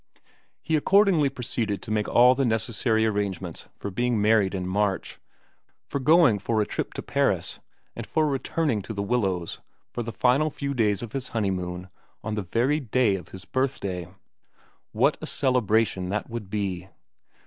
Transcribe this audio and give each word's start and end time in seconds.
He 0.63 0.75
accordingly 0.75 1.29
proceeded 1.29 1.79
to 1.83 1.91
make 1.91 2.07
all 2.07 2.33
the 2.33 2.43
necessary 2.43 3.05
arrangements 3.05 3.67
for 3.75 3.91
being 3.91 4.19
married 4.19 4.55
in 4.55 4.65
March, 4.67 5.19
for 5.85 5.99
going 5.99 6.39
for 6.39 6.59
a 6.59 6.65
trip 6.65 6.95
to 6.95 7.03
Paris, 7.03 7.59
and 7.95 8.07
for 8.07 8.25
returning 8.27 8.81
to 8.81 8.93
The 8.95 9.03
Willows 9.03 9.61
for 9.91 10.01
xn 10.01 10.05
VERA 10.05 10.05
133 10.05 10.05
the 10.05 10.19
final 10.19 10.49
few 10.49 10.73
days 10.73 11.03
of 11.03 11.11
his 11.11 11.27
honeymoon 11.37 11.89
on 12.23 12.33
the 12.33 12.41
very 12.41 12.79
day 12.79 13.13
of 13.15 13.29
his 13.29 13.45
birthday. 13.45 14.07
What 14.91 15.19
a 15.21 15.27
celebration 15.27 16.09
that 16.09 16.31
would 16.31 16.49
be 16.49 16.89